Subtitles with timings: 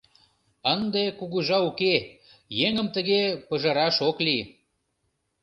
[0.73, 1.95] Ынде кугыжа уке,
[2.65, 4.43] еҥым тыге пыжыраш ок лий.